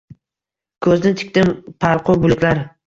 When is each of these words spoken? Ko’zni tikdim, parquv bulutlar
Ko’zni 0.87 1.13
tikdim, 1.21 1.55
parquv 1.87 2.23
bulutlar 2.27 2.69